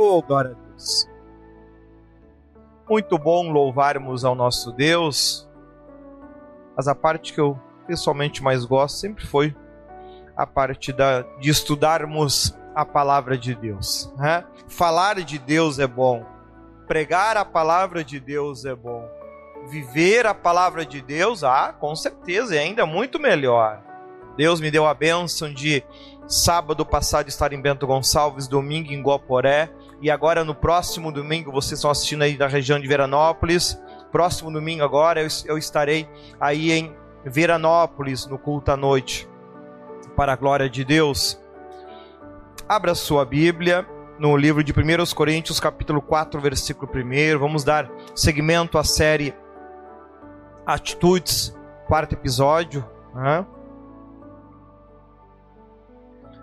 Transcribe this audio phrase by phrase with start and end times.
[0.00, 1.08] Oh, glória a Deus.
[2.88, 5.50] Muito bom louvarmos ao nosso Deus,
[6.76, 9.56] mas a parte que eu pessoalmente mais gosto sempre foi
[10.36, 14.08] a parte da, de estudarmos a palavra de Deus.
[14.16, 14.44] Né?
[14.68, 16.24] Falar de Deus é bom,
[16.86, 19.04] pregar a palavra de Deus é bom,
[19.68, 23.82] viver a palavra de Deus, ah, com certeza, é ainda muito melhor.
[24.36, 25.82] Deus me deu a bênção de
[26.28, 29.68] sábado passado estar em Bento Gonçalves, domingo em Guaporé,
[30.00, 33.80] e agora no próximo domingo, vocês estão assistindo aí da região de Veranópolis.
[34.12, 36.08] Próximo domingo agora eu, eu estarei
[36.40, 36.94] aí em
[37.24, 39.28] Veranópolis no culto à noite.
[40.16, 41.40] Para a glória de Deus.
[42.68, 43.86] Abra sua Bíblia
[44.18, 47.38] no livro de 1 Coríntios, capítulo 4, versículo 1.
[47.38, 49.34] Vamos dar seguimento à série
[50.66, 51.56] Atitudes,
[51.86, 52.84] quarto episódio.
[53.14, 53.46] Né?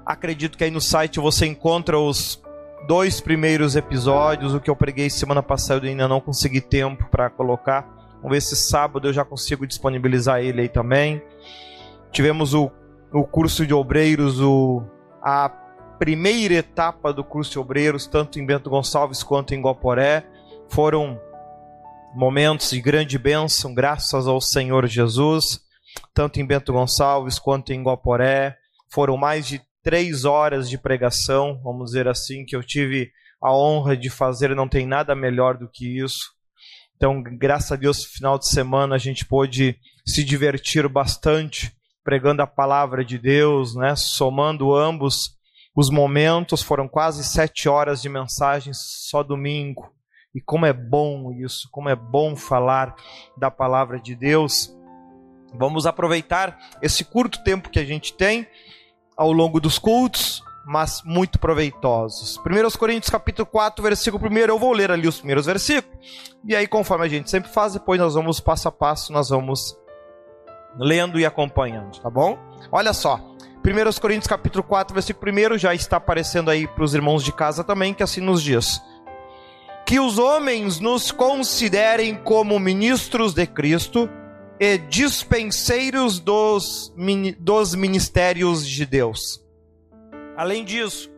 [0.05, 2.44] Acredito que aí no site você encontra os
[2.87, 7.29] dois primeiros episódios, o que eu preguei semana passada eu ainda não consegui tempo para
[7.29, 7.81] colocar.
[8.15, 11.21] Vamos ver se sábado eu já consigo disponibilizar ele aí também.
[12.11, 12.71] Tivemos o,
[13.11, 14.83] o curso de obreiros, o,
[15.21, 15.49] a
[15.99, 20.25] primeira etapa do curso de obreiros, tanto em Bento Gonçalves quanto em Guaporé.
[20.69, 21.19] Foram
[22.15, 25.59] momentos de grande bênção, graças ao Senhor Jesus,
[26.13, 28.57] tanto em Bento Gonçalves quanto em Guaporé.
[28.89, 33.95] Foram mais de três horas de pregação, vamos dizer assim, que eu tive a honra
[33.95, 36.33] de fazer, não tem nada melhor do que isso.
[36.95, 41.71] Então, graças a Deus, final de semana a gente pôde se divertir bastante
[42.03, 43.95] pregando a palavra de Deus, né?
[43.95, 45.35] somando ambos
[45.75, 46.63] os momentos.
[46.63, 48.77] Foram quase sete horas de mensagens
[49.09, 49.91] só domingo.
[50.33, 52.95] E como é bom isso, como é bom falar
[53.37, 54.75] da palavra de Deus.
[55.53, 58.47] Vamos aproveitar esse curto tempo que a gente tem
[59.15, 62.37] ao longo dos cultos, mas muito proveitosos.
[62.37, 65.97] 1 Coríntios capítulo 4, versículo 1, eu vou ler ali os primeiros versículos,
[66.43, 69.77] e aí conforme a gente sempre faz, depois nós vamos passo a passo, nós vamos
[70.77, 72.37] lendo e acompanhando, tá bom?
[72.71, 73.19] Olha só,
[73.65, 77.63] 1 Coríntios capítulo 4, versículo 1, já está aparecendo aí para os irmãos de casa
[77.63, 78.81] também, que assim nos diz.
[79.85, 84.09] Que os homens nos considerem como ministros de Cristo,
[84.59, 86.93] e dispenseiros dos,
[87.39, 89.43] dos ministérios de Deus.
[90.37, 91.11] Além disso,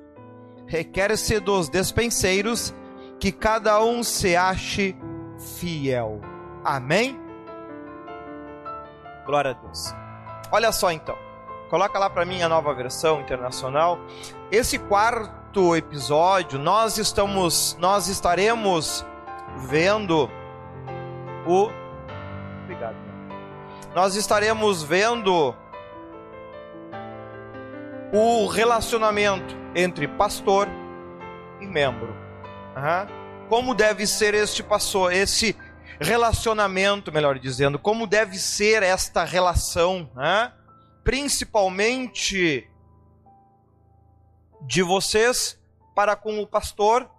[0.65, 2.73] requer-se dos dispenseiros
[3.19, 4.95] que cada um se ache
[5.59, 6.21] fiel.
[6.63, 7.19] Amém?
[9.25, 9.93] Glória a Deus.
[10.51, 11.15] Olha só então.
[11.69, 13.99] Coloca lá para mim a nova versão internacional.
[14.51, 19.05] Esse quarto episódio, nós estamos nós estaremos
[19.69, 20.29] vendo
[21.45, 21.69] o
[22.63, 23.06] Obrigado
[23.97, 25.55] nós estaremos vendo
[28.13, 30.67] o relacionamento entre pastor
[31.59, 32.09] e membro.
[32.75, 33.47] Uhum.
[33.49, 35.57] Como deve ser este pastor, esse
[35.99, 40.53] relacionamento, melhor dizendo, como deve ser esta relação, né?
[41.03, 42.69] principalmente
[44.61, 45.59] de vocês
[45.95, 47.09] para com o pastor,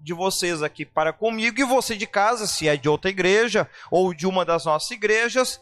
[0.00, 4.14] de vocês aqui para comigo e você de casa, se é de outra igreja ou
[4.14, 5.60] de uma das nossas igrejas,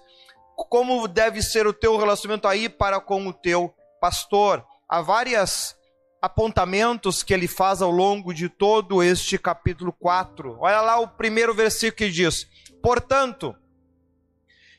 [0.57, 4.65] como deve ser o teu relacionamento aí para com o teu pastor.
[4.89, 5.75] Há vários
[6.21, 10.57] apontamentos que ele faz ao longo de todo este capítulo 4.
[10.61, 12.47] Olha lá o primeiro versículo que diz:
[12.83, 13.55] Portanto,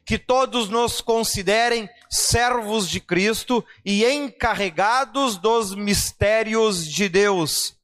[0.05, 7.75] que todos nos considerem servos de Cristo e encarregados dos mistérios de Deus.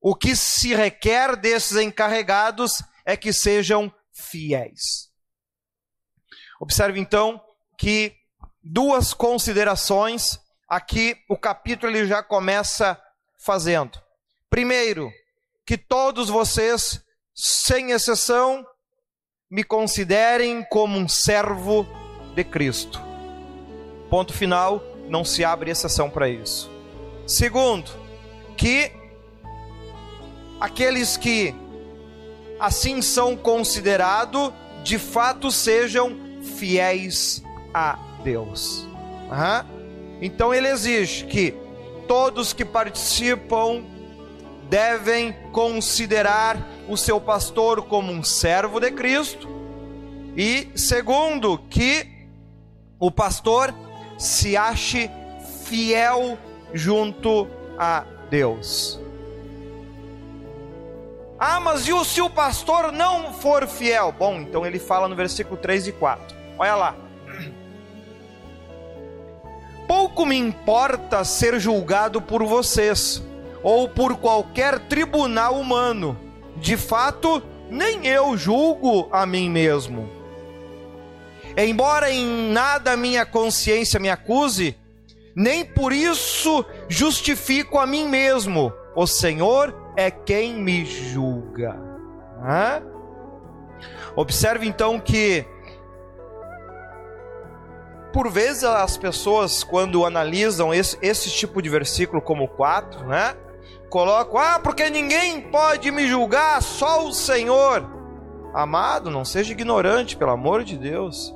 [0.00, 5.13] O que se requer desses encarregados é que sejam fiéis.
[6.60, 7.40] Observe então
[7.76, 8.14] que
[8.62, 10.38] duas considerações
[10.68, 13.00] aqui o capítulo ele já começa
[13.38, 14.00] fazendo.
[14.48, 15.12] Primeiro,
[15.66, 17.02] que todos vocês,
[17.34, 18.64] sem exceção,
[19.50, 21.86] me considerem como um servo
[22.34, 23.00] de Cristo.
[24.10, 26.70] Ponto final, não se abre exceção para isso.
[27.26, 27.90] Segundo,
[28.56, 28.92] que
[30.60, 31.54] aqueles que
[32.58, 34.52] assim são considerados,
[34.82, 37.42] de fato sejam fiéis
[37.72, 38.86] a Deus.
[39.30, 39.74] Uhum.
[40.20, 41.54] Então ele exige que
[42.06, 43.84] todos que participam
[44.68, 46.56] devem considerar
[46.88, 49.48] o seu pastor como um servo de Cristo.
[50.36, 52.06] E segundo, que
[52.98, 53.74] o pastor
[54.18, 55.10] se ache
[55.64, 56.38] fiel
[56.72, 57.48] junto
[57.78, 59.00] a Deus.
[61.38, 64.12] Ah, mas e se o pastor não for fiel?
[64.12, 66.33] Bom, então ele fala no versículo 3 e 4.
[66.58, 66.96] Olha lá.
[69.86, 73.22] Pouco me importa ser julgado por vocês,
[73.62, 76.18] ou por qualquer tribunal humano.
[76.56, 80.08] De fato, nem eu julgo a mim mesmo.
[81.56, 84.76] Embora em nada minha consciência me acuse,
[85.36, 88.72] nem por isso justifico a mim mesmo.
[88.96, 91.76] O Senhor é quem me julga.
[92.42, 92.82] Hã?
[94.16, 95.44] Observe então que,
[98.14, 103.34] por vezes, as pessoas, quando analisam esse, esse tipo de versículo como 4, né?
[103.90, 107.84] Colocam, ah, porque ninguém pode me julgar, só o Senhor.
[108.54, 111.34] Amado, não seja ignorante, pelo amor de Deus.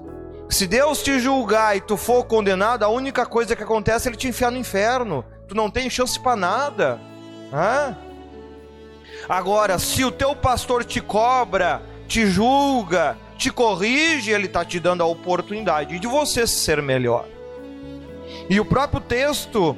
[0.48, 4.16] Se Deus te julgar e tu for condenado, a única coisa que acontece é ele
[4.16, 5.24] te enfiar no inferno.
[5.48, 7.00] Tu não tem chance para nada.
[7.52, 7.96] Hã?
[9.28, 15.02] Agora, se o teu pastor te cobra, te julga, te corrige, ele está te dando
[15.02, 17.26] a oportunidade de você ser melhor.
[18.50, 19.74] E o próprio texto,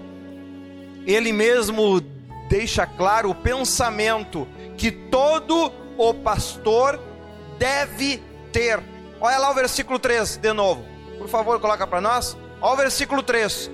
[1.07, 2.01] ele mesmo
[2.49, 6.99] deixa claro o pensamento que todo o pastor
[7.59, 8.21] deve
[8.51, 8.81] ter
[9.21, 10.83] Olha lá o versículo 3 de novo.
[11.19, 12.37] Por favor, coloca para nós.
[12.61, 13.71] Olha o versículo 3.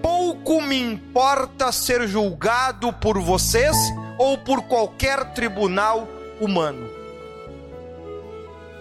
[0.00, 3.76] Pouco me importa ser julgado por vocês
[4.18, 6.06] ou por qualquer tribunal
[6.40, 6.88] humano.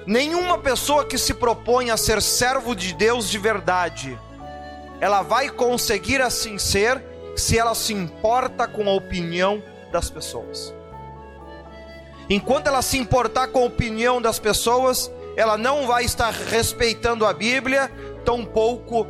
[0.05, 4.17] Nenhuma pessoa que se propõe a ser servo de Deus de verdade,
[4.99, 7.03] ela vai conseguir assim ser
[7.35, 10.73] se ela se importa com a opinião das pessoas.
[12.29, 17.33] Enquanto ela se importar com a opinião das pessoas, ela não vai estar respeitando a
[17.33, 17.91] Bíblia,
[18.23, 19.05] tampouco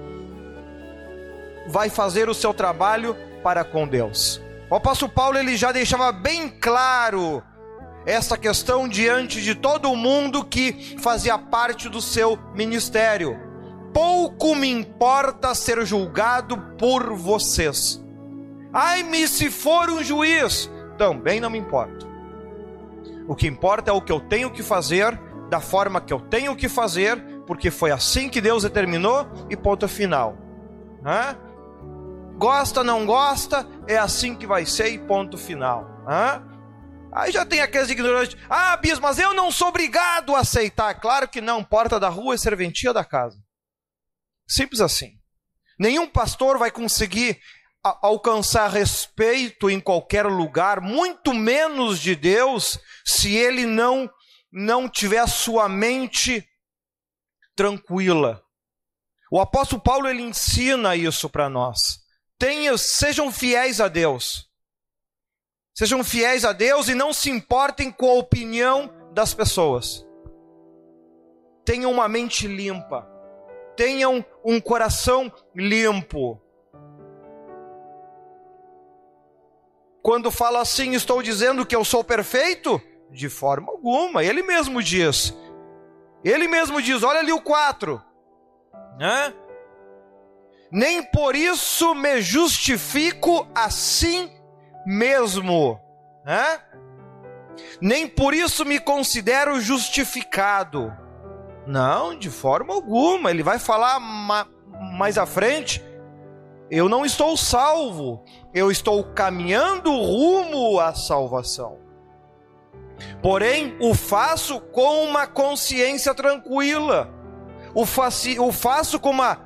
[1.67, 4.41] vai fazer o seu trabalho para com Deus.
[4.69, 7.43] O apóstolo Paulo ele já deixava bem claro
[8.05, 13.37] essa questão diante de todo mundo que fazia parte do seu ministério.
[13.93, 18.03] Pouco me importa ser julgado por vocês.
[18.73, 22.07] Ai-me se for um juiz, também não me importa.
[23.27, 25.19] O que importa é o que eu tenho que fazer
[25.49, 29.87] da forma que eu tenho que fazer, porque foi assim que Deus determinou e ponto
[29.87, 30.37] final.
[31.05, 31.35] Hã?
[32.37, 35.85] Gosta, não gosta, é assim que vai ser e ponto final.
[36.07, 36.41] Hã?
[37.13, 38.37] Aí já tem aqueles ignorantes.
[38.49, 40.93] Ah, bispo, mas eu não sou obrigado a aceitar.
[40.95, 41.63] Claro que não.
[41.63, 43.37] Porta da rua é serventia da casa.
[44.47, 45.19] Simples assim.
[45.77, 47.39] Nenhum pastor vai conseguir
[47.83, 54.09] alcançar respeito em qualquer lugar, muito menos de Deus, se ele não
[54.53, 56.45] não tiver a sua mente
[57.55, 58.43] tranquila.
[59.31, 62.01] O apóstolo Paulo ele ensina isso para nós.
[62.37, 64.50] Tenham, sejam fiéis a Deus.
[65.73, 70.05] Sejam fiéis a Deus e não se importem com a opinião das pessoas.
[71.63, 73.07] Tenham uma mente limpa.
[73.75, 76.41] Tenham um coração limpo.
[80.01, 82.81] Quando fala assim, estou dizendo que eu sou perfeito?
[83.09, 84.23] De forma alguma.
[84.23, 85.33] Ele mesmo diz.
[86.23, 88.01] Ele mesmo diz, olha ali o 4.
[88.97, 89.33] Né?
[90.71, 94.29] Nem por isso me justifico assim
[94.85, 95.79] mesmo.
[96.25, 96.59] Né?
[97.79, 100.93] Nem por isso me considero justificado.
[101.65, 103.29] Não, de forma alguma.
[103.29, 104.47] Ele vai falar ma
[104.93, 105.83] mais à frente.
[106.69, 108.23] Eu não estou salvo,
[108.53, 111.77] eu estou caminhando rumo à salvação.
[113.21, 117.13] Porém, o faço com uma consciência tranquila.
[117.75, 119.45] O, o faço com, uma,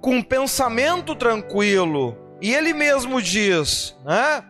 [0.00, 2.16] com um pensamento tranquilo.
[2.40, 4.44] E ele mesmo diz, né?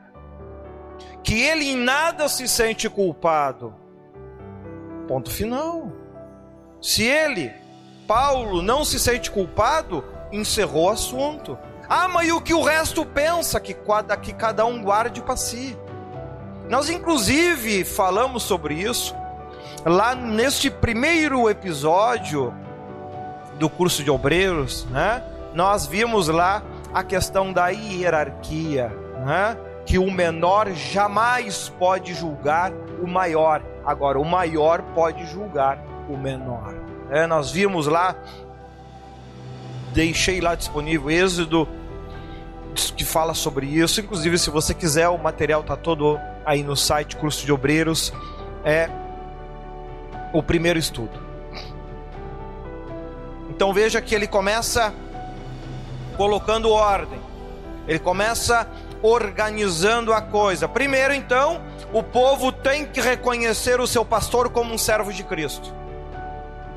[1.23, 3.75] Que ele em nada se sente culpado.
[5.07, 5.93] Ponto final.
[6.81, 7.53] Se ele,
[8.07, 11.59] Paulo, não se sente culpado, encerrou o assunto.
[11.89, 13.61] Ah, mas e o que o resto pensa?
[13.61, 13.77] Que,
[14.23, 15.77] que cada um guarde para si.
[16.69, 19.15] Nós, inclusive, falamos sobre isso
[19.85, 22.55] lá neste primeiro episódio
[23.59, 25.23] do curso de obreiros, né?
[25.55, 26.63] Nós vimos lá
[26.95, 28.89] a questão da hierarquia,
[29.25, 29.57] né?
[29.85, 32.73] Que o menor jamais pode julgar
[33.03, 33.63] o maior.
[33.85, 36.75] Agora, o maior pode julgar o menor.
[37.11, 38.17] É, nós vimos lá,
[39.93, 41.69] deixei lá disponível Êxodo
[42.97, 44.01] que fala sobre isso.
[44.01, 48.13] Inclusive, se você quiser, o material está todo aí no site Curso de Obreiros.
[48.65, 48.89] É
[50.33, 51.21] o primeiro estudo.
[53.51, 54.95] Então veja que ele começa
[56.17, 57.21] colocando ordem.
[57.87, 58.67] Ele começa
[59.03, 60.69] organizando a coisa.
[60.69, 61.61] Primeiro, então,
[61.93, 65.75] o povo tem que reconhecer o seu pastor como um servo de Cristo.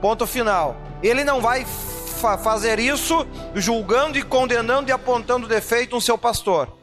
[0.02, 0.76] Ponto final.
[1.04, 6.76] Ele não vai fa fazer isso julgando e condenando e apontando defeito no seu pastor.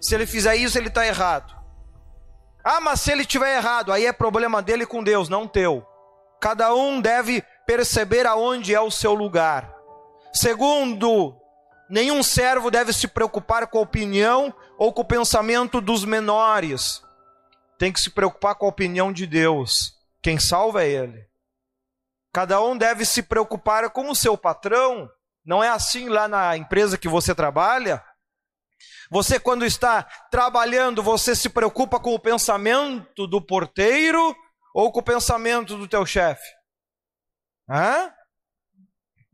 [0.00, 1.54] Se ele fizer isso, ele está errado.
[2.62, 5.84] Ah, mas se ele estiver errado, aí é problema dele com Deus, não teu.
[6.40, 9.70] Cada um deve perceber aonde é o seu lugar.
[10.32, 11.34] Segundo,
[11.88, 17.02] nenhum servo deve se preocupar com a opinião ou com o pensamento dos menores.
[17.78, 19.94] Tem que se preocupar com a opinião de Deus.
[20.22, 21.26] Quem salva é Ele.
[22.32, 25.08] Cada um deve se preocupar com o seu patrão.
[25.44, 28.02] Não é assim lá na empresa que você trabalha?
[29.10, 34.34] Você, quando está trabalhando, você se preocupa com o pensamento do porteiro
[34.74, 36.44] ou com o pensamento do teu chefe?
[37.68, 38.12] Hã?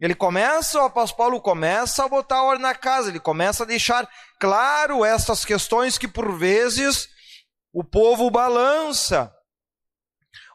[0.01, 4.09] Ele começa, o apóstolo Paulo começa a botar ordem na casa, ele começa a deixar
[4.39, 7.09] claro essas questões que por vezes
[7.73, 9.31] o povo balança.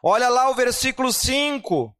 [0.02, 1.96] Olha lá o versículo 5.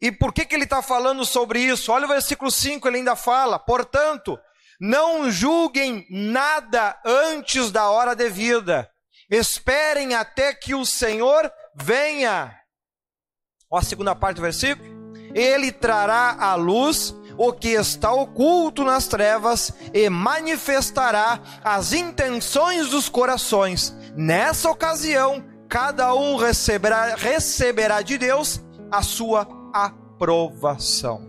[0.00, 1.92] E por que, que ele está falando sobre isso?
[1.92, 4.38] Olha o versículo 5, ele ainda fala: portanto,
[4.80, 8.90] não julguem nada antes da hora devida,
[9.28, 12.58] esperem até que o Senhor venha.
[13.70, 14.97] Olha a segunda parte do versículo.
[15.38, 23.08] Ele trará à luz o que está oculto nas trevas e manifestará as intenções dos
[23.08, 23.96] corações.
[24.16, 31.28] Nessa ocasião, cada um receberá, receberá de Deus a sua aprovação.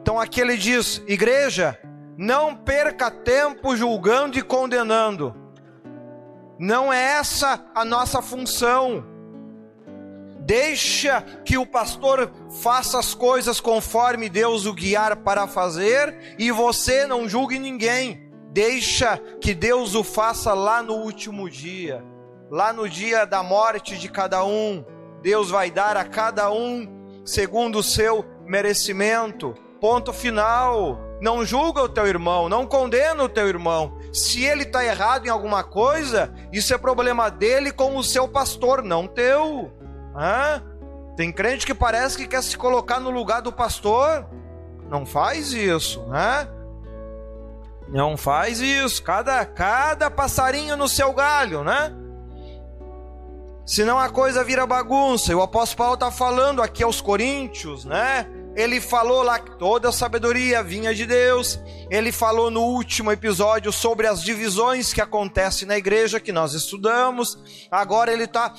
[0.00, 1.78] Então aqui ele diz: igreja,
[2.16, 5.34] não perca tempo julgando e condenando.
[6.58, 9.13] Não é essa a nossa função.
[10.44, 12.30] Deixa que o pastor
[12.62, 18.30] faça as coisas conforme Deus o guiar para fazer e você não julgue ninguém.
[18.52, 22.04] Deixa que Deus o faça lá no último dia,
[22.50, 24.84] lá no dia da morte de cada um.
[25.22, 26.86] Deus vai dar a cada um
[27.24, 29.54] segundo o seu merecimento.
[29.80, 31.00] Ponto final.
[31.22, 33.96] Não julga o teu irmão, não condena o teu irmão.
[34.12, 38.82] Se ele está errado em alguma coisa, isso é problema dele com o seu pastor,
[38.82, 39.72] não teu.
[40.14, 40.62] Hã?
[41.16, 44.26] Tem crente que parece que quer se colocar no lugar do pastor.
[44.88, 46.48] Não faz isso, né?
[47.88, 49.02] Não faz isso.
[49.02, 51.92] Cada, cada passarinho no seu galho, né?
[53.66, 55.32] Senão a coisa vira bagunça.
[55.32, 58.26] E o apóstolo Paulo está falando aqui aos Coríntios, né?
[58.56, 61.58] Ele falou lá que toda a sabedoria vinha de Deus.
[61.90, 67.66] Ele falou no último episódio sobre as divisões que acontecem na igreja que nós estudamos.
[67.70, 68.54] Agora ele está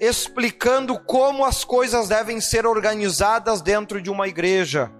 [0.00, 4.90] explicando como as coisas devem ser organizadas dentro de uma igreja.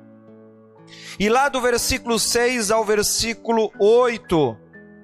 [1.18, 4.56] E lá do versículo 6 ao versículo 8,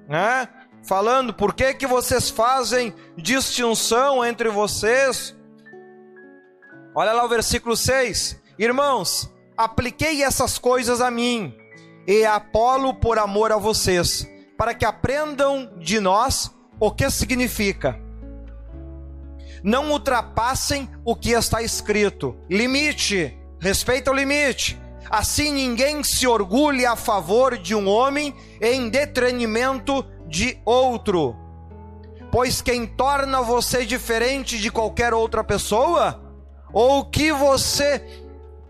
[0.09, 0.49] né?
[0.83, 5.37] Falando por que que vocês fazem distinção entre vocês?
[6.95, 8.41] Olha lá o versículo 6.
[8.59, 11.55] Irmãos, apliquei essas coisas a mim
[12.07, 18.10] e a Apolo por amor a vocês, para que aprendam de nós o que significa
[19.63, 22.37] não ultrapassem o que está escrito.
[22.49, 24.81] Limite, respeita o limite.
[25.11, 31.37] Assim ninguém se orgulhe a favor de um homem em detrimento de outro.
[32.31, 36.23] Pois quem torna você diferente de qualquer outra pessoa,
[36.73, 38.05] ou que você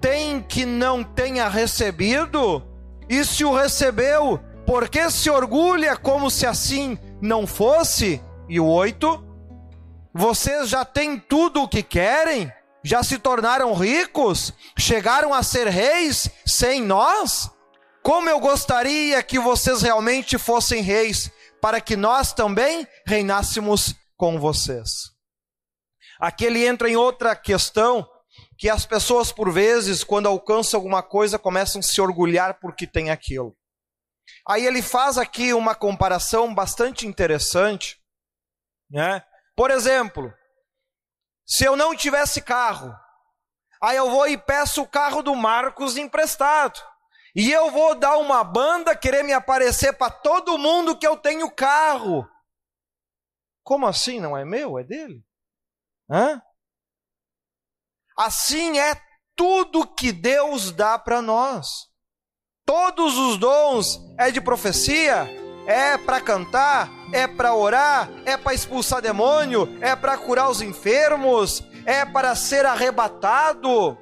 [0.01, 2.63] tem que não tenha recebido,
[3.07, 8.23] e se o recebeu, por que se orgulha como se assim não fosse?
[8.49, 9.23] E o oito,
[10.13, 12.53] vocês já têm tudo o que querem?
[12.83, 14.53] Já se tornaram ricos?
[14.79, 17.51] Chegaram a ser reis sem nós?
[18.03, 25.11] Como eu gostaria que vocês realmente fossem reis, para que nós também reinássemos com vocês.
[26.19, 28.09] Aqui ele entra em outra questão,
[28.59, 33.11] que as pessoas, por vezes, quando alcançam alguma coisa, começam a se orgulhar porque tem
[33.11, 33.57] aquilo.
[34.47, 37.99] Aí ele faz aqui uma comparação bastante interessante,
[38.91, 39.23] né?
[39.61, 40.33] Por exemplo,
[41.47, 42.99] se eu não tivesse carro,
[43.83, 46.81] aí eu vou e peço o carro do Marcos emprestado.
[47.37, 51.55] E eu vou dar uma banda, querer me aparecer para todo mundo que eu tenho
[51.55, 52.27] carro.
[53.63, 54.19] Como assim?
[54.19, 54.79] Não é meu?
[54.79, 55.23] É dele?
[56.11, 56.41] Hã?
[58.17, 58.99] Assim é
[59.37, 61.87] tudo que Deus dá para nós.
[62.65, 65.29] Todos os dons é de profecia,
[65.67, 71.63] é para cantar, é para orar, é para expulsar demônio, é para curar os enfermos,
[71.85, 73.97] é para ser arrebatado.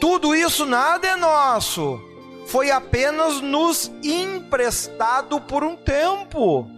[0.00, 2.00] Tudo isso nada é nosso,
[2.46, 6.68] foi apenas nos emprestado por um tempo.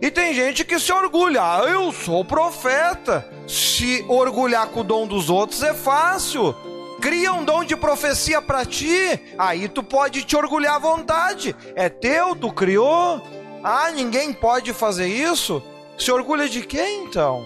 [0.00, 3.28] E tem gente que se orgulha, ah, eu sou profeta.
[3.48, 6.54] Se orgulhar com o dom dos outros é fácil
[7.00, 11.54] cria um dom de profecia para ti, aí tu pode te orgulhar à vontade.
[11.74, 13.22] É teu, tu criou.
[13.62, 15.62] Ah, ninguém pode fazer isso?
[15.98, 17.44] Se orgulha de quem então?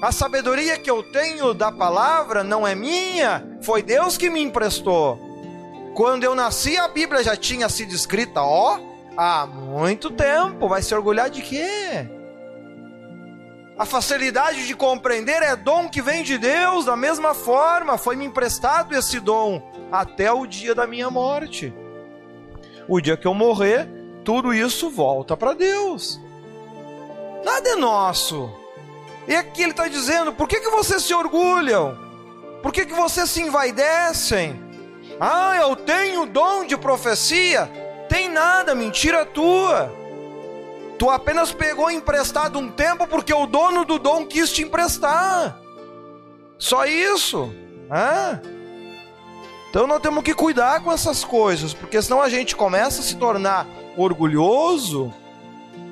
[0.00, 5.18] A sabedoria que eu tenho da palavra não é minha, foi Deus que me emprestou.
[5.94, 8.78] Quando eu nasci, a Bíblia já tinha sido escrita, ó,
[9.16, 10.68] há muito tempo.
[10.68, 12.06] Vai se orgulhar de quê?
[13.78, 18.24] A facilidade de compreender é dom que vem de Deus, da mesma forma, foi me
[18.24, 21.74] emprestado esse dom até o dia da minha morte.
[22.88, 23.86] O dia que eu morrer,
[24.24, 26.18] tudo isso volta para Deus.
[27.44, 28.50] Nada é nosso.
[29.28, 31.98] E aqui ele está dizendo: por que, que vocês se orgulham?
[32.62, 34.58] Por que, que vocês se envaidecem?
[35.20, 37.70] Ah, eu tenho dom de profecia.
[38.08, 39.92] Tem nada, mentira tua.
[40.98, 45.58] Tu apenas pegou emprestado um tempo porque o dono do dom quis te emprestar.
[46.58, 47.52] Só isso.
[47.90, 48.38] Ah.
[49.70, 53.16] Então nós temos que cuidar com essas coisas, porque senão a gente começa a se
[53.16, 55.12] tornar orgulhoso,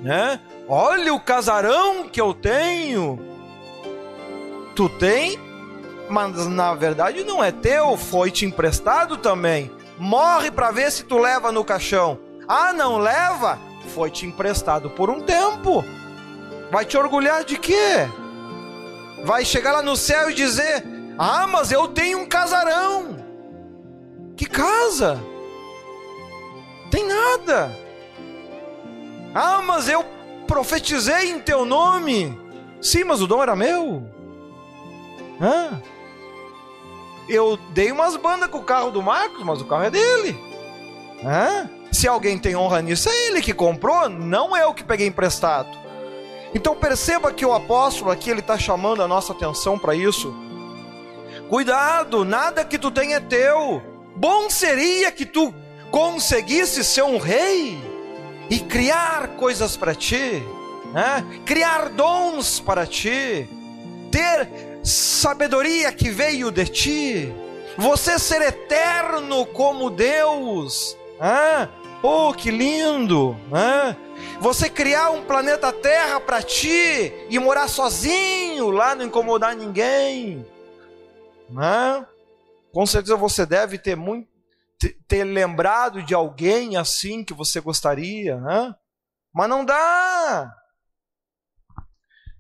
[0.03, 0.41] né?
[0.67, 3.19] Olha o casarão que eu tenho.
[4.75, 5.39] Tu tem,
[6.09, 9.71] mas na verdade não é teu, foi te emprestado também.
[9.99, 12.19] Morre para ver se tu leva no caixão.
[12.49, 13.59] Ah, não leva?
[13.91, 15.85] Foi te emprestado por um tempo.
[16.71, 18.09] Vai te orgulhar de quê?
[19.25, 20.85] Vai chegar lá no céu e dizer:
[21.19, 23.17] Ah, mas eu tenho um casarão.
[24.37, 25.21] Que casa?
[26.91, 27.75] Tem nada.
[29.35, 30.05] Ah, mas eu
[30.47, 32.39] profetizei em teu nome.
[32.81, 34.03] Sim, mas o dom era meu.
[35.41, 35.79] Ah.
[37.29, 40.39] Eu dei umas bandas com o carro do Marcos, mas o carro é dele.
[41.25, 41.67] Ah.
[41.95, 45.69] Se alguém tem honra nisso, é ele que comprou, não eu que peguei emprestado.
[46.53, 50.35] Então perceba que o apóstolo aqui ele está chamando a nossa atenção para isso.
[51.49, 53.81] Cuidado, nada que tu tem é teu.
[54.17, 55.55] Bom seria que tu
[55.93, 57.79] conseguisse ser um rei
[58.51, 60.43] e criar coisas para ti,
[60.93, 61.25] né?
[61.47, 63.49] criar dons para ti,
[64.11, 64.49] ter
[64.83, 67.33] sabedoria que veio de ti,
[67.79, 70.97] você ser eterno como Deus.
[71.21, 71.69] Ah,
[72.07, 73.33] Oh, que lindo!
[73.51, 73.97] Né?
[74.39, 80.47] Você criar um planeta Terra para ti e morar sozinho lá, não incomodar ninguém.
[81.49, 82.07] Né?
[82.75, 84.29] Com certeza você deve ter muito
[85.09, 88.75] ter lembrado de alguém assim que você gostaria, né?
[89.33, 90.55] Mas não dá.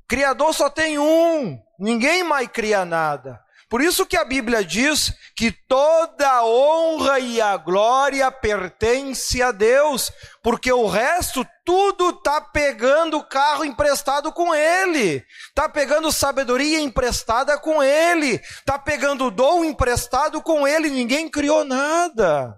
[0.06, 3.42] Criador só tem um, ninguém mais cria nada.
[3.74, 9.50] Por isso que a Bíblia diz que toda a honra e a glória pertence a
[9.50, 10.12] Deus,
[10.44, 17.82] porque o resto tudo tá pegando carro emprestado com ele, tá pegando sabedoria emprestada com
[17.82, 22.56] ele, tá pegando dom emprestado com ele, ninguém criou nada.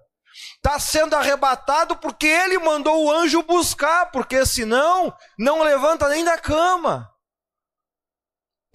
[0.57, 6.37] Está sendo arrebatado porque ele mandou o anjo buscar, porque senão não levanta nem da
[6.37, 7.11] cama.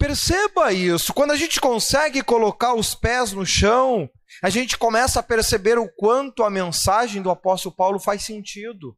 [0.02, 1.14] Perceba isso.
[1.14, 4.10] Quando a gente consegue colocar os pés no chão,
[4.42, 8.96] a gente começa a perceber o quanto a mensagem do apóstolo Paulo faz sentido.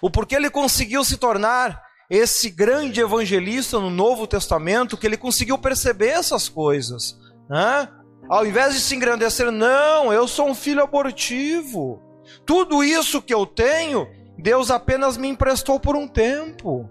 [0.00, 1.78] O porquê ele conseguiu se tornar
[2.08, 7.18] esse grande evangelista no Novo Testamento, que ele conseguiu perceber essas coisas.
[7.50, 7.86] Né?
[8.30, 12.00] Ao invés de se engrandecer, não, eu sou um filho abortivo.
[12.46, 16.88] Tudo isso que eu tenho, Deus apenas me emprestou por um tempo.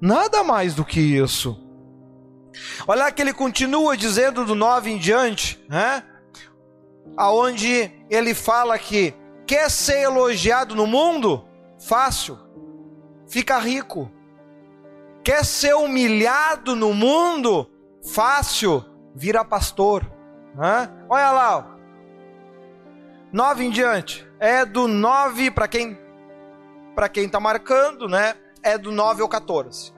[0.00, 1.64] Nada mais do que isso.
[2.86, 6.02] Olha que ele continua dizendo do 9 em diante, né?
[7.16, 9.14] Aonde ele fala que
[9.46, 11.44] quer ser elogiado no mundo?
[11.78, 12.38] Fácil.
[13.28, 14.10] Fica rico.
[15.24, 17.68] Quer ser humilhado no mundo?
[18.12, 18.84] Fácil.
[19.14, 20.04] Vira pastor.
[20.54, 20.90] Né?
[21.08, 21.58] Olha lá.
[21.58, 21.76] Ó.
[23.32, 24.26] 9 em diante.
[24.38, 25.98] É do 9 para quem
[26.94, 28.34] para quem está marcando, né?
[28.62, 29.92] É do 9 ao 14.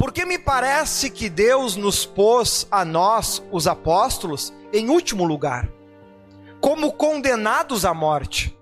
[0.00, 5.68] Porque me parece que Deus nos pôs a nós, os apóstolos, em último lugar,
[6.58, 8.58] como condenados à morte.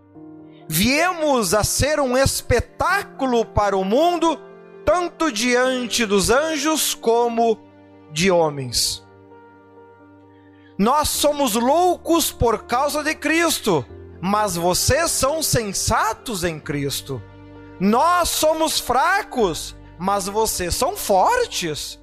[0.67, 4.37] Viemos a ser um espetáculo para o mundo,
[4.85, 7.57] tanto diante dos anjos como
[8.11, 9.07] de homens.
[10.77, 13.87] Nós somos loucos por causa de Cristo,
[14.21, 17.23] mas vocês são sensatos em Cristo.
[17.79, 21.99] Nós somos fracos, mas vocês são fortes.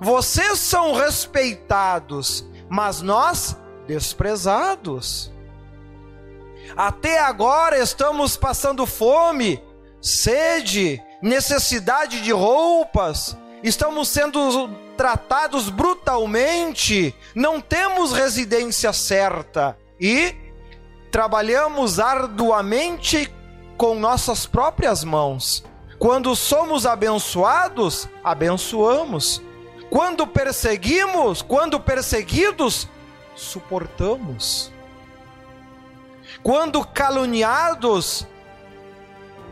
[0.00, 5.32] Vocês são respeitados, mas nós desprezados.
[6.76, 9.62] Até agora estamos passando fome,
[10.00, 20.34] sede, necessidade de roupas, estamos sendo tratados brutalmente, não temos residência certa e
[21.10, 23.32] trabalhamos arduamente
[23.76, 25.64] com nossas próprias mãos.
[25.98, 29.42] Quando somos abençoados, abençoamos.
[29.90, 32.88] Quando perseguimos, quando perseguidos,
[33.34, 34.70] suportamos.
[36.42, 38.26] Quando caluniados,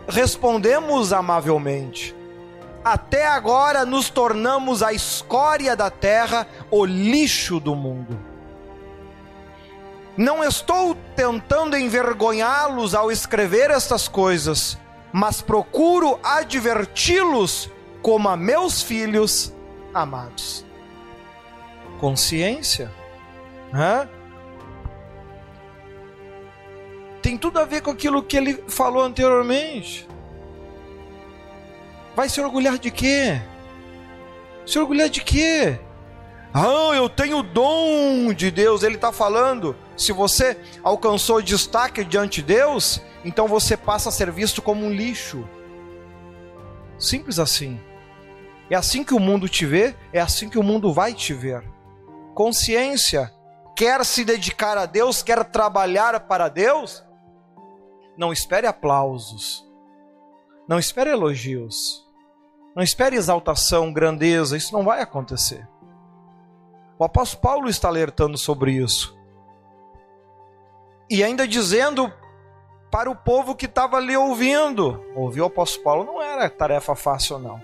[0.06, 2.14] respondemos amavelmente.
[2.84, 8.16] Até agora nos tornamos a escória da terra, o lixo do mundo.
[10.16, 14.78] Não estou tentando envergonhá-los ao escrever estas coisas,
[15.16, 17.70] mas procuro adverti-los
[18.02, 19.50] como a meus filhos
[19.94, 20.62] amados.
[21.98, 22.92] Consciência.
[23.72, 24.06] Hã?
[27.22, 30.06] Tem tudo a ver com aquilo que ele falou anteriormente.
[32.14, 33.40] Vai se orgulhar de quê?
[34.66, 35.80] Se orgulhar de quê?
[36.52, 38.82] Ah, eu tenho o dom de Deus.
[38.82, 39.74] Ele está falando.
[39.96, 44.92] Se você alcançou destaque diante de Deus, então você passa a ser visto como um
[44.92, 45.44] lixo.
[46.96, 47.80] Simples assim.
[48.70, 51.68] É assim que o mundo te vê, é assim que o mundo vai te ver.
[52.34, 53.32] Consciência.
[53.74, 57.04] Quer se dedicar a Deus, quer trabalhar para Deus?
[58.16, 59.66] Não espere aplausos.
[60.68, 62.06] Não espere elogios.
[62.76, 64.56] Não espere exaltação, grandeza.
[64.56, 65.68] Isso não vai acontecer.
[66.96, 69.18] O apóstolo Paulo está alertando sobre isso.
[71.10, 72.12] E ainda dizendo
[72.96, 75.04] para o povo que estava ali ouvindo.
[75.14, 77.60] Ouvir o apóstolo Paulo não era tarefa fácil, não.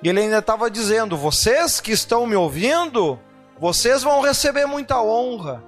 [0.00, 3.18] E ele ainda estava dizendo: vocês que estão me ouvindo,
[3.58, 5.64] vocês vão receber muita honra,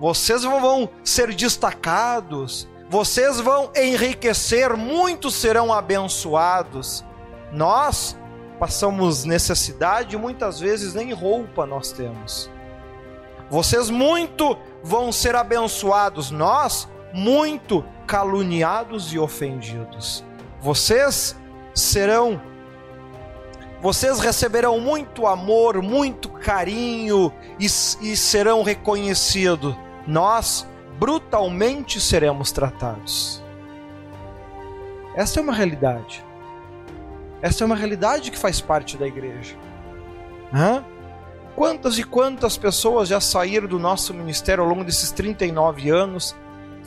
[0.00, 7.04] vocês vão ser destacados, vocês vão enriquecer, muitos serão abençoados.
[7.52, 8.18] Nós
[8.58, 12.50] passamos necessidade muitas vezes nem roupa nós temos.
[13.50, 20.24] Vocês muito vão ser abençoados, nós muito caluniados e ofendidos.
[20.60, 21.36] Vocês
[21.74, 22.40] serão
[23.80, 29.76] vocês receberão muito amor, muito carinho e, e serão reconhecidos.
[30.04, 30.66] Nós
[30.98, 33.40] brutalmente seremos tratados.
[35.14, 36.24] Essa é uma realidade.
[37.40, 39.54] Essa é uma realidade que faz parte da igreja.
[40.52, 40.84] Hã?
[41.54, 46.34] Quantas e quantas pessoas já saíram do nosso ministério ao longo desses 39 anos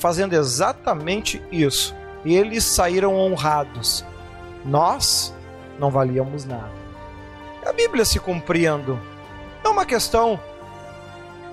[0.01, 1.95] fazendo exatamente isso?
[2.25, 4.03] Eles saíram honrados.
[4.65, 5.33] Nós
[5.79, 6.71] não valíamos nada.
[7.65, 8.99] A Bíblia se cumprindo.
[9.63, 10.39] É uma questão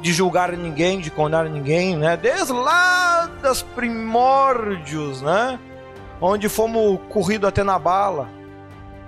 [0.00, 2.16] de julgar ninguém, de condenar ninguém, né?
[2.16, 5.58] Desde lá das primórdios, né?
[6.20, 8.28] Onde fomos corridos até na bala.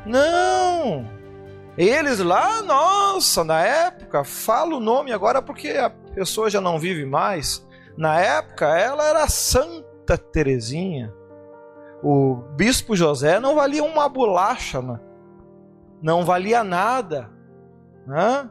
[0.04, 1.08] Não!
[1.78, 7.06] Eles lá, nossa, na época, falo o nome agora porque a pessoa já não vive
[7.06, 7.66] mais.
[8.00, 11.12] Na época, ela era Santa Terezinha.
[12.02, 14.80] O bispo José não valia uma bolacha,
[16.00, 17.30] não valia nada.
[18.06, 18.50] Né?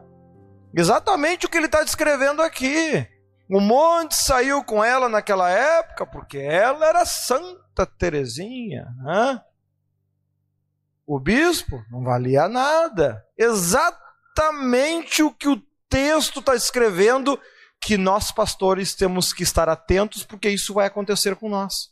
[0.72, 3.08] Exatamente o que ele está descrevendo aqui.
[3.50, 8.86] Um monte saiu com ela naquela época, porque ela era Santa Terezinha.
[9.04, 9.42] Né?
[11.08, 13.26] O bispo não valia nada.
[13.36, 15.60] Exatamente o que o
[15.90, 17.40] texto está escrevendo,
[17.82, 21.92] que nós pastores temos que estar atentos, porque isso vai acontecer com nós.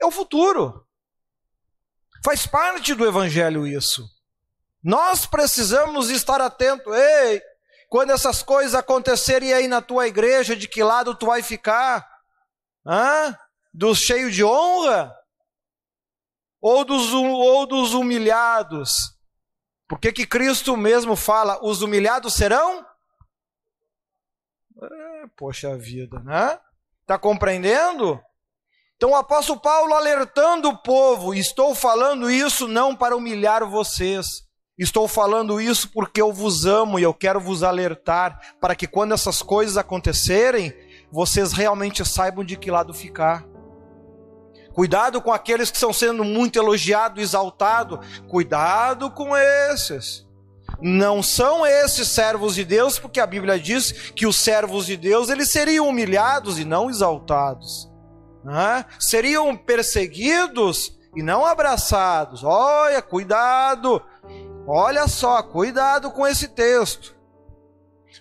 [0.00, 0.86] É o futuro.
[2.24, 4.08] Faz parte do evangelho isso.
[4.82, 6.92] Nós precisamos estar atentos.
[6.94, 7.42] Ei,
[7.88, 12.06] quando essas coisas acontecerem aí na tua igreja, de que lado tu vai ficar?
[12.86, 13.36] Hã?
[13.74, 15.14] Dos cheios de honra?
[16.60, 19.18] Ou dos, ou dos humilhados?
[19.88, 22.86] Porque que Cristo mesmo fala, os humilhados serão?
[24.82, 26.58] É, poxa vida, né?
[27.02, 28.20] Está compreendendo?
[28.96, 34.44] Então o apóstolo Paulo alertando o povo, estou falando isso não para humilhar vocês,
[34.80, 39.12] Estou falando isso porque eu vos amo e eu quero vos alertar para que quando
[39.12, 40.72] essas coisas acontecerem,
[41.12, 43.44] vocês realmente saibam de que lado ficar.
[44.72, 47.98] Cuidado com aqueles que estão sendo muito elogiados, exaltados.
[48.26, 50.26] Cuidado com esses.
[50.80, 55.28] Não são esses servos de Deus, porque a Bíblia diz que os servos de Deus
[55.28, 57.90] eles seriam humilhados e não exaltados.
[58.42, 58.84] Né?
[58.98, 62.42] Seriam perseguidos e não abraçados.
[62.42, 64.02] Olha, cuidado
[64.72, 67.16] Olha só, cuidado com esse texto.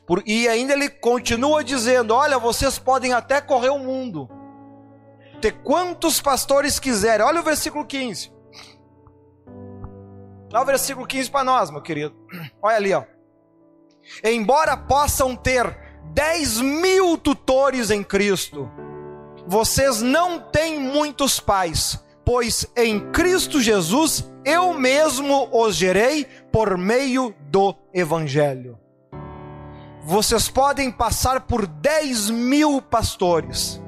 [0.07, 4.27] Por, e ainda ele continua dizendo: Olha, vocês podem até correr o mundo,
[5.39, 7.23] ter quantos pastores quiserem.
[7.23, 8.31] Olha o versículo 15.
[10.49, 12.15] Dá o versículo 15 para nós, meu querido.
[12.61, 13.03] Olha ali, ó.
[14.23, 15.77] Embora possam ter
[16.13, 18.69] 10 mil tutores em Cristo,
[19.45, 27.33] vocês não têm muitos pais, pois em Cristo Jesus eu mesmo os gerei por meio
[27.49, 28.79] do Evangelho.
[30.03, 33.79] Vocês podem passar por 10 mil pastores.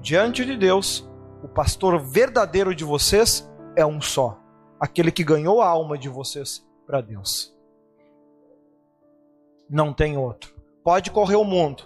[0.00, 1.08] Diante de Deus,
[1.42, 4.39] o pastor verdadeiro de vocês é um só,
[4.80, 7.54] aquele que ganhou a alma de vocês para Deus.
[9.68, 10.54] Não tem outro.
[10.82, 11.84] Pode correr o mundo,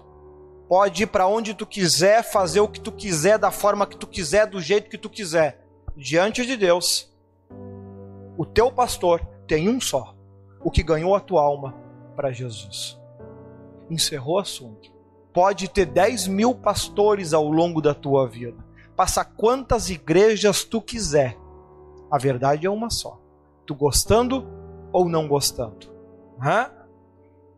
[0.69, 4.07] pode ir para onde tu quiser, fazer o que tu quiser, da forma que tu
[4.07, 5.67] quiser, do jeito que tu quiser.
[5.97, 7.13] Diante de Deus,
[8.39, 10.15] o teu pastor tem um só,
[10.63, 11.75] o que ganhou a tua alma
[12.15, 12.99] para Jesus.
[13.91, 14.93] Encerrou o assunto.
[15.33, 18.65] Pode ter 10 mil pastores ao longo da tua vida.
[18.97, 21.37] Passa quantas igrejas tu quiser.
[22.11, 23.21] A verdade é uma só.
[23.67, 24.47] Tu gostando
[24.93, 25.93] ou não gostando.
[26.41, 26.71] Hã?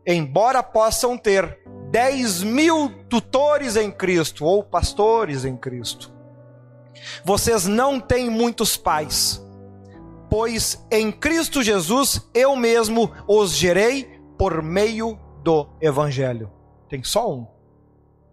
[0.05, 1.59] Embora possam ter
[1.91, 6.13] 10 mil tutores em Cristo ou pastores em Cristo,
[7.23, 9.45] vocês não têm muitos pais,
[10.29, 16.51] pois em Cristo Jesus eu mesmo os gerei por meio do Evangelho.
[16.89, 17.47] Tem só um.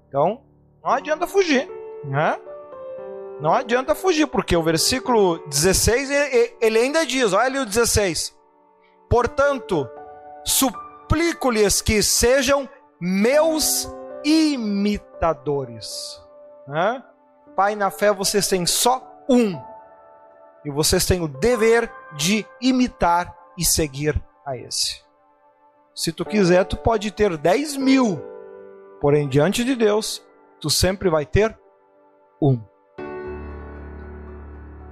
[0.09, 0.42] Então,
[0.83, 1.68] não adianta fugir.
[2.05, 2.38] Né?
[3.40, 6.11] Não adianta fugir, porque o versículo 16
[6.61, 8.35] ele ainda diz: olha o 16.
[9.09, 9.88] Portanto,
[10.44, 12.68] suplico-lhes que sejam
[13.01, 13.88] meus
[14.25, 16.20] imitadores.
[17.55, 19.61] Pai, na fé vocês têm só um.
[20.64, 25.03] E vocês têm o dever de imitar e seguir a esse.
[25.94, 28.20] Se tu quiser, tu pode ter 10 mil.
[29.01, 30.25] Porém, diante de Deus,
[30.59, 31.57] tu sempre vai ter
[32.40, 32.59] um.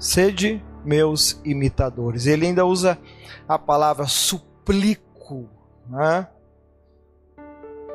[0.03, 2.27] Sede meus imitadores.
[2.27, 2.99] Ele ainda usa
[3.49, 5.49] a palavra suplico.
[5.89, 6.27] Né?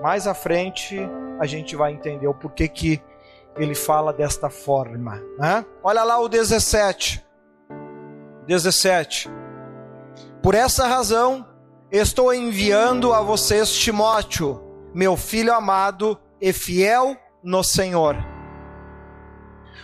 [0.02, 0.98] Mais à frente
[1.38, 3.02] a gente vai entender o porquê que
[3.58, 5.22] ele fala desta forma.
[5.38, 5.66] Né?
[5.84, 7.26] Olha lá o 17.
[8.48, 9.30] 17.
[10.42, 11.46] Por essa razão,
[11.92, 18.16] estou enviando a vocês Timóteo, meu filho amado e fiel no Senhor,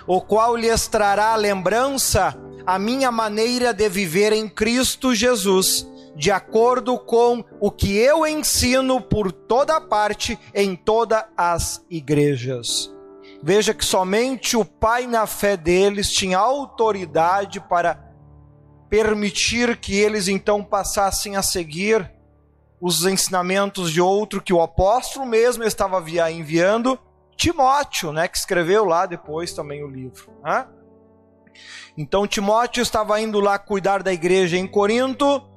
[0.08, 6.98] o qual lhes trará lembrança a minha maneira de viver em Cristo Jesus, de acordo
[6.98, 12.94] com o que eu ensino por toda parte em todas as igrejas.
[13.42, 18.00] Veja que somente o pai, na fé deles, tinha autoridade para
[18.90, 22.10] permitir que eles então passassem a seguir
[22.80, 26.00] os ensinamentos de outro que o apóstolo mesmo estava
[26.32, 27.00] enviando,
[27.36, 30.32] Timóteo, né, que escreveu lá depois também o livro.
[30.44, 30.68] Né?
[31.98, 35.50] Então Timóteo estava indo lá cuidar da igreja em Corinto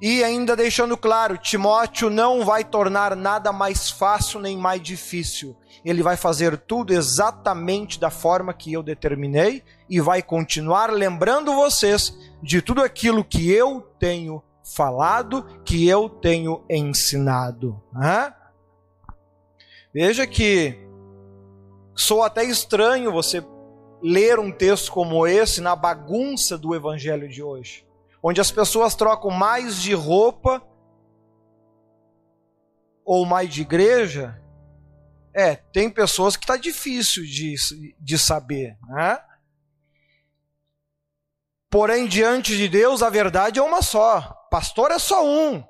[0.00, 6.02] e ainda deixando claro, Timóteo não vai tornar nada mais fácil nem mais difícil ele
[6.02, 12.62] vai fazer tudo exatamente da forma que eu determinei e vai continuar lembrando vocês de
[12.62, 14.42] tudo aquilo que eu tenho
[14.74, 17.82] falado, que eu tenho ensinado.
[17.92, 18.32] Né?
[19.92, 20.83] Veja que
[21.94, 23.44] sou até estranho você
[24.02, 27.86] ler um texto como esse na bagunça do evangelho de hoje,
[28.22, 30.62] onde as pessoas trocam mais de roupa
[33.04, 34.40] ou mais de igreja
[35.34, 37.56] é, tem pessoas que está difícil de,
[37.98, 39.20] de saber, né?
[41.68, 44.20] Porém, diante de Deus, a verdade é uma só.
[44.48, 45.64] Pastor é só um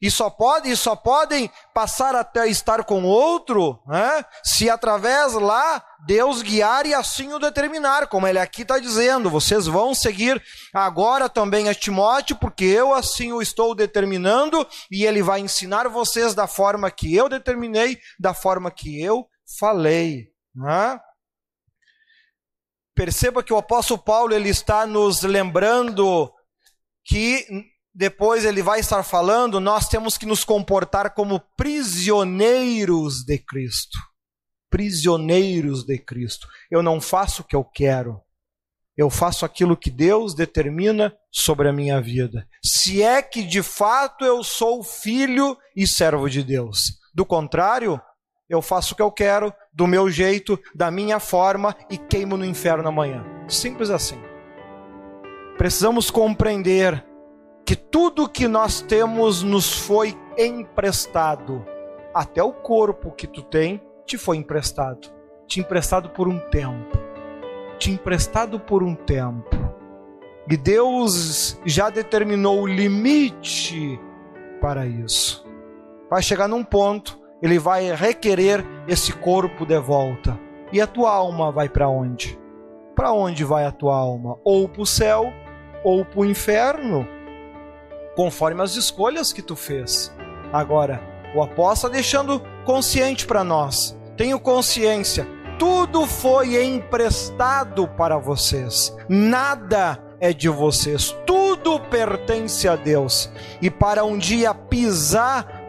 [0.00, 4.24] e só podem, só podem passar até estar com outro, né?
[4.42, 9.66] se através lá Deus guiar e assim o determinar, como ele aqui está dizendo, vocês
[9.66, 15.40] vão seguir agora também a Timóteo, porque eu assim o estou determinando, e ele vai
[15.40, 20.28] ensinar vocês da forma que eu determinei, da forma que eu falei.
[20.54, 20.98] Né?
[22.94, 26.32] Perceba que o apóstolo Paulo ele está nos lembrando
[27.04, 27.46] que
[27.94, 33.98] depois ele vai estar falando, nós temos que nos comportar como prisioneiros de Cristo.
[34.70, 36.46] Prisioneiros de Cristo.
[36.70, 38.20] Eu não faço o que eu quero.
[38.96, 42.46] Eu faço aquilo que Deus determina sobre a minha vida.
[42.62, 46.98] Se é que de fato eu sou filho e servo de Deus.
[47.14, 48.00] Do contrário,
[48.48, 52.44] eu faço o que eu quero, do meu jeito, da minha forma e queimo no
[52.44, 53.24] inferno amanhã.
[53.48, 54.20] Simples assim.
[55.56, 57.04] Precisamos compreender
[57.70, 61.64] que tudo que nós temos nos foi emprestado.
[62.12, 65.08] Até o corpo que tu tem te foi emprestado.
[65.46, 66.98] Te emprestado por um tempo.
[67.78, 69.56] Te emprestado por um tempo.
[70.50, 74.00] E Deus já determinou o limite
[74.60, 75.46] para isso.
[76.10, 80.36] Vai chegar num ponto, ele vai requerer esse corpo de volta.
[80.72, 82.36] E a tua alma vai para onde?
[82.96, 84.36] Para onde vai a tua alma?
[84.42, 85.32] Ou para o céu,
[85.84, 87.06] ou para o inferno,
[88.14, 90.12] conforme as escolhas que tu fez.
[90.52, 91.00] Agora,
[91.34, 93.96] o apóstolo está deixando consciente para nós.
[94.16, 95.26] Tenho consciência,
[95.58, 98.96] tudo foi emprestado para vocês.
[99.08, 101.16] Nada é de vocês.
[101.26, 103.30] Tudo pertence a Deus.
[103.60, 105.60] E para um dia pisar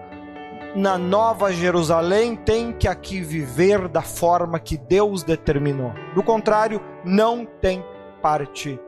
[0.76, 5.94] na Nova Jerusalém, tem que aqui viver da forma que Deus determinou.
[6.16, 7.84] Do contrário, não tem
[8.22, 8.80] parte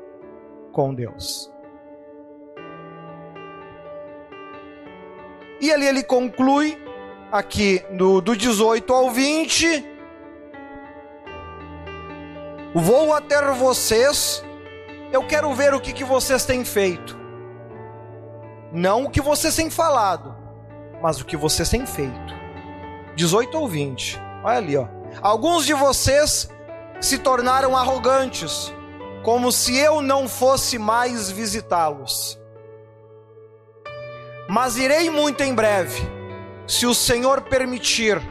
[0.71, 1.52] com Deus.
[5.63, 6.77] E ali ele conclui,
[7.31, 9.85] aqui do, do 18 ao 20.
[12.75, 14.43] Vou até vocês,
[15.13, 17.17] eu quero ver o que, que vocês têm feito.
[18.73, 20.35] Não o que vocês têm falado,
[21.01, 22.33] mas o que vocês têm feito.
[23.15, 24.19] 18 ou 20.
[24.43, 24.85] Olha ali, ó.
[25.21, 26.49] Alguns de vocês
[26.99, 28.69] se tornaram arrogantes,
[29.23, 32.42] como se eu não fosse mais visitá-los.
[34.47, 36.01] Mas irei muito em breve,
[36.67, 38.21] se o Senhor permitir.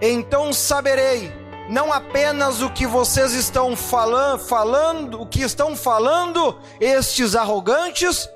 [0.00, 1.32] Então saberei
[1.68, 8.28] não apenas o que vocês estão falando, falando, o que estão falando estes arrogantes,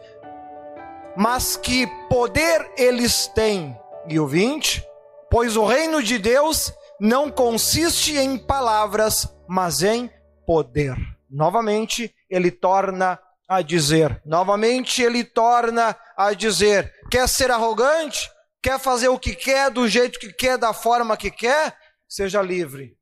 [1.17, 3.77] mas que poder eles têm.
[4.07, 4.85] E o 20,
[5.31, 10.11] pois o reino de Deus não consiste em palavras, mas em
[10.47, 10.95] poder.
[11.31, 18.31] Novamente, ele torna a dizer, novamente ele torna a dizer: quer ser arrogante?
[18.63, 21.77] Quer fazer o que quer, do jeito que quer, da forma que quer?
[22.09, 22.97] Seja livre.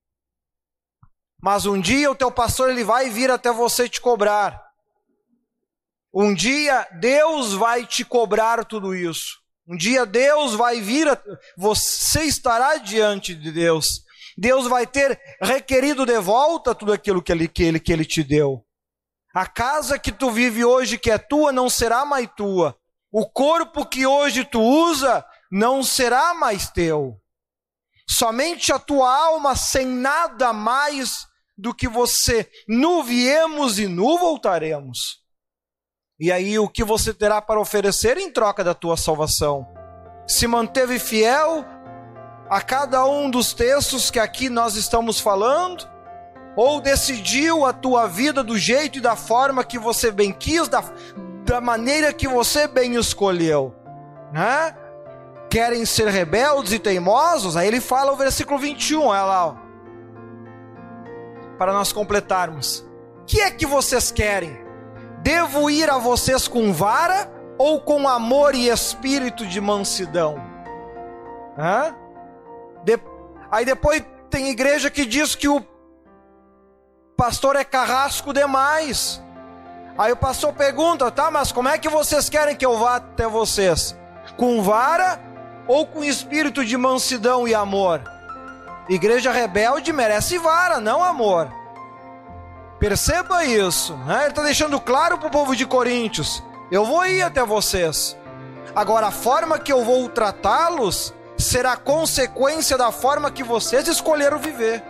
[1.41, 4.61] Mas um dia o teu pastor ele vai vir até você te cobrar.
[6.13, 9.39] Um dia Deus vai te cobrar tudo isso.
[9.69, 11.07] Um dia Deus vai vir,
[11.57, 14.03] você estará diante de Deus.
[14.37, 18.25] Deus vai ter requerido de volta tudo aquilo que ele, que ele, que ele te
[18.25, 18.65] deu.
[19.33, 22.80] A casa que tu vive hoje, que é tua, não será mais tua.
[23.13, 27.17] O corpo que hoje tu usa, não será mais teu.
[28.09, 32.49] Somente a tua alma, sem nada mais do que você.
[32.69, 35.21] Nu viemos e nu voltaremos.
[36.19, 39.67] E aí, o que você terá para oferecer em troca da tua salvação?
[40.27, 41.65] Se manteve fiel
[42.49, 45.89] a cada um dos textos que aqui nós estamos falando?
[46.57, 50.83] Ou decidiu a tua vida do jeito e da forma que você bem quis, da,
[51.51, 53.75] da maneira que você bem escolheu?
[54.33, 54.73] Né?
[55.51, 57.57] Querem ser rebeldes e teimosos?
[57.57, 59.47] Aí ele fala o versículo 21, olha lá.
[59.49, 59.55] Ó.
[61.59, 62.89] Para nós completarmos.
[63.23, 64.57] O que é que vocês querem?
[65.25, 70.41] Devo ir a vocês com vara ou com amor e espírito de mansidão?
[71.59, 71.97] Hã?
[72.85, 72.97] De...
[73.51, 75.61] Aí depois tem igreja que diz que o
[77.17, 79.21] pastor é carrasco demais.
[79.99, 83.27] Aí o pastor pergunta, tá, mas como é que vocês querem que eu vá até
[83.27, 83.97] vocês?
[84.37, 85.21] Com vara
[85.67, 88.03] ou com espírito de mansidão e amor?
[88.89, 91.49] Igreja rebelde merece vara, não amor.
[92.79, 93.95] Perceba isso.
[93.99, 94.23] Né?
[94.23, 98.17] Ele está deixando claro para o povo de Coríntios: eu vou ir até vocês.
[98.75, 104.83] Agora, a forma que eu vou tratá-los será consequência da forma que vocês escolheram viver.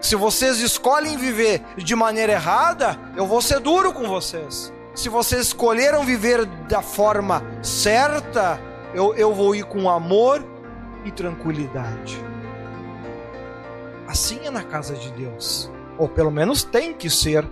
[0.00, 4.72] Se vocês escolhem viver de maneira errada, eu vou ser duro com vocês.
[4.94, 8.60] Se vocês escolheram viver da forma certa,
[8.94, 10.44] eu, eu vou ir com amor
[11.04, 12.16] e tranquilidade.
[14.06, 17.44] Assim é na casa de Deus ou pelo menos tem que ser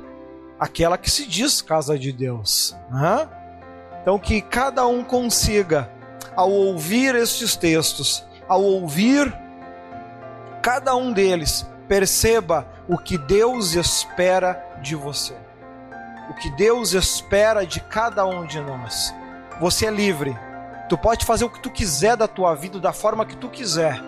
[0.59, 2.74] aquela que se diz casa de Deus.
[2.90, 3.28] Né?
[4.00, 5.90] Então, que cada um consiga,
[6.37, 9.35] ao ouvir estes textos, ao ouvir
[10.62, 15.35] cada um deles, perceba o que Deus espera de você,
[16.31, 19.14] o que Deus espera de cada um de nós.
[19.61, 20.37] Você é livre,
[20.88, 24.01] tu pode fazer o que tu quiser da tua vida, da forma que tu quiser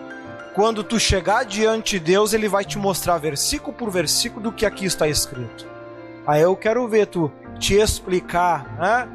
[0.59, 4.65] quando tu chegar diante de Deus, ele vai te mostrar versículo por versículo do que
[4.65, 5.65] aqui está escrito.
[6.27, 9.07] Aí eu quero ver tu te explicar, né?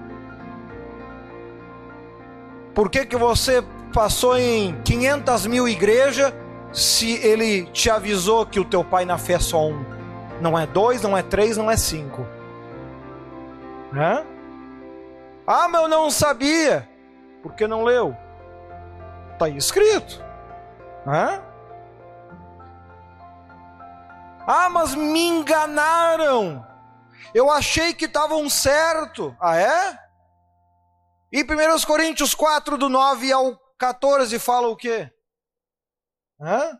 [2.74, 3.62] Por que, que você
[3.92, 6.32] passou em 500 mil igrejas
[6.74, 9.84] se ele te avisou que o teu pai na fé é só um?
[10.40, 12.26] Não é dois, não é três, não é cinco.
[13.92, 14.26] Né?
[15.46, 16.88] Ah, mas eu não sabia.
[17.42, 18.16] Por que não leu?
[19.32, 20.20] Está escrito.
[21.06, 21.40] Hã?
[24.46, 26.66] Ah, mas me enganaram.
[27.32, 29.34] Eu achei que estavam certo.
[29.40, 29.98] Ah, é?
[31.32, 31.46] E 1
[31.86, 35.10] Coríntios 4, do 9 ao 14, fala o quê?
[36.40, 36.78] Hã?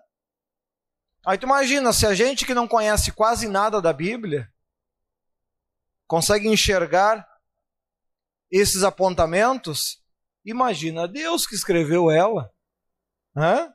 [1.26, 4.52] Aí tu imagina, se a gente que não conhece quase nada da Bíblia
[6.06, 7.26] consegue enxergar
[8.50, 10.02] esses apontamentos,
[10.44, 12.52] imagina Deus que escreveu ela.
[13.34, 13.72] Hã?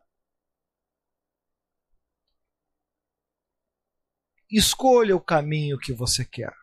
[4.51, 6.53] Escolha o caminho que você quer.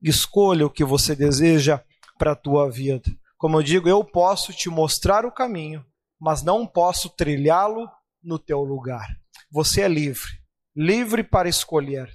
[0.00, 1.84] Escolha o que você deseja
[2.18, 3.10] para a tua vida.
[3.36, 5.84] Como eu digo, eu posso te mostrar o caminho,
[6.18, 7.90] mas não posso trilhá-lo
[8.22, 9.06] no teu lugar.
[9.50, 10.30] Você é livre,
[10.74, 12.10] livre para escolher.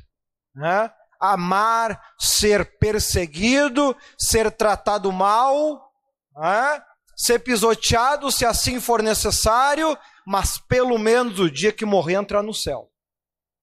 [0.55, 0.91] Né?
[1.20, 5.91] Amar, ser perseguido, ser tratado mal,
[6.36, 6.84] né?
[7.16, 12.53] ser pisoteado se assim for necessário, mas pelo menos o dia que morrer entrar no
[12.53, 12.89] céu.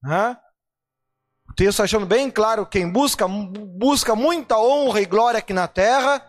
[0.03, 0.37] Né?
[1.49, 5.69] O texto tá achando bem claro: quem busca, busca muita honra e glória aqui na
[5.69, 6.21] terra,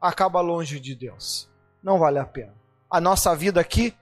[0.00, 1.50] acaba longe de Deus.
[1.82, 2.54] Não vale a pena.
[2.90, 3.96] A nossa vida aqui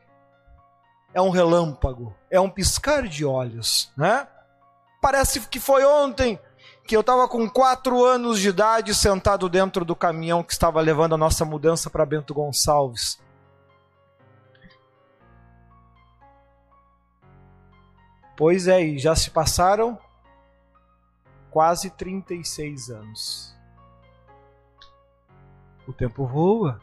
[1.15, 4.27] é um relâmpago, é um piscar de olhos, né?
[5.01, 6.39] Parece que foi ontem
[6.87, 11.15] que eu estava com quatro anos de idade sentado dentro do caminhão que estava levando
[11.15, 13.21] a nossa mudança para Bento Gonçalves.
[18.37, 19.99] Pois é, e já se passaram
[21.51, 23.55] quase 36 anos.
[25.87, 26.81] O tempo voa.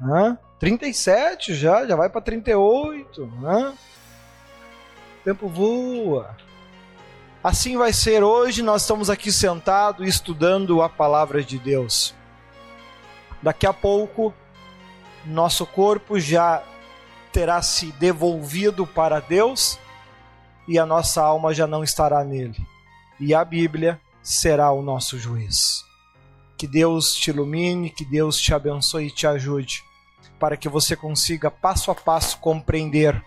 [0.00, 0.38] Hã?
[0.58, 3.32] 37 já, já vai para 38.
[3.44, 3.70] Hã?
[3.70, 6.36] O tempo voa.
[7.42, 12.14] Assim vai ser hoje, nós estamos aqui sentados estudando a palavra de Deus.
[13.42, 14.32] Daqui a pouco,
[15.26, 16.62] nosso corpo já
[17.30, 19.78] terá se devolvido para Deus
[20.66, 22.56] e a nossa alma já não estará nele.
[23.20, 25.84] E a Bíblia será o nosso juiz.
[26.64, 29.84] Que Deus te ilumine, que Deus te abençoe e te ajude,
[30.40, 33.22] para que você consiga passo a passo compreender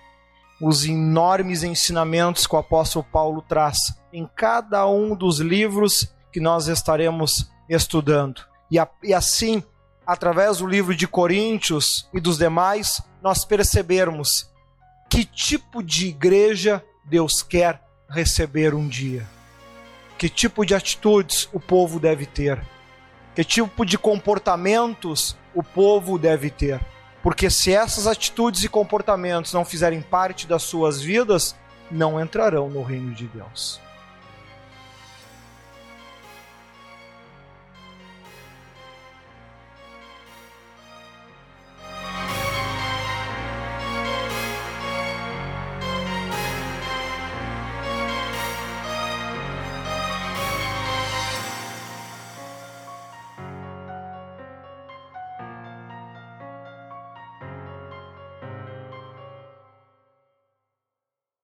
[0.60, 6.68] os enormes ensinamentos que o apóstolo Paulo traz em cada um dos livros que nós
[6.68, 8.42] estaremos estudando.
[8.72, 9.62] E, a, e assim,
[10.04, 14.50] através do livro de Coríntios e dos demais, nós percebermos
[15.08, 19.28] que tipo de igreja Deus quer receber um dia.
[20.18, 22.60] Que tipo de atitudes o povo deve ter?
[23.38, 26.82] Que tipo de comportamentos o povo deve ter?
[27.22, 31.56] Porque se essas atitudes e comportamentos não fizerem parte das suas vidas,
[31.92, 33.80] não entrarão no reino de Deus.